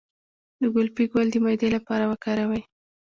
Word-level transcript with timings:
د 0.61 0.63
ګلپي 0.75 1.05
ګل 1.11 1.27
د 1.31 1.35
معدې 1.43 1.69
لپاره 1.75 2.03
وکاروئ 2.11 2.61